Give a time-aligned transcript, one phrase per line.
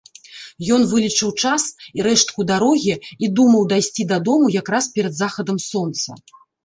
[0.75, 1.65] Ён вылічыў час
[1.99, 2.95] і рэштку дарогі
[3.27, 6.09] і думаў дайсці дадому якраз перад захадам сонца.